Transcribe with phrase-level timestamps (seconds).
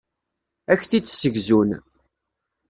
[0.71, 1.69] Ad ak-t-id-ssegzun.